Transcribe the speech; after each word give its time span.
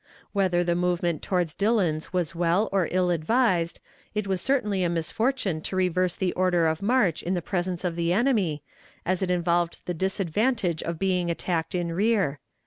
Whether 0.33 0.63
the 0.63 0.73
movement 0.73 1.21
toward 1.21 1.53
Dillon's 1.59 2.11
was 2.11 2.33
well 2.33 2.69
or 2.71 2.87
ill 2.89 3.11
advised, 3.11 3.79
it 4.15 4.25
was 4.25 4.41
certainly 4.41 4.83
a 4.83 4.89
misfortune 4.89 5.61
to 5.61 5.75
reverse 5.75 6.15
the 6.15 6.33
order 6.33 6.65
of 6.65 6.81
march 6.81 7.21
in 7.21 7.35
the 7.35 7.39
presence 7.43 7.83
of 7.83 7.95
the 7.95 8.11
enemy, 8.11 8.63
as 9.05 9.21
it 9.21 9.29
involved 9.29 9.83
the 9.85 9.93
disadvantage 9.93 10.81
of 10.81 10.97
being 10.97 11.29
attacked 11.29 11.75
in 11.75 11.91
rear. 11.93 12.39